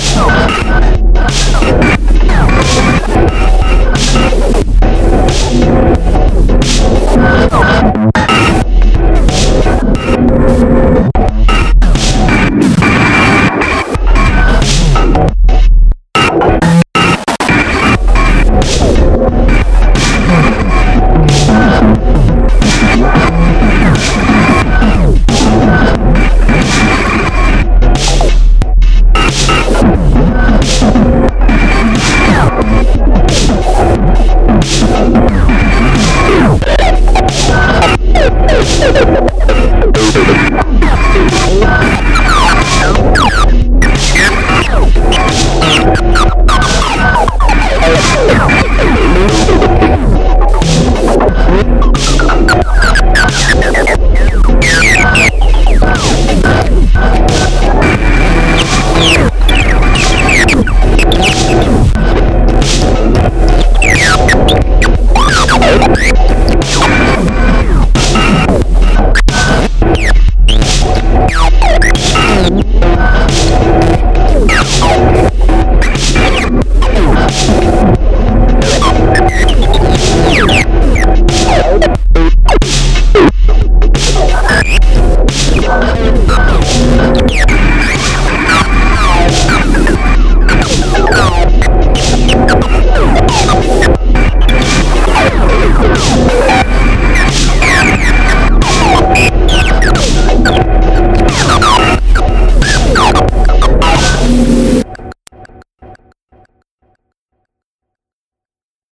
[0.00, 0.39] Show.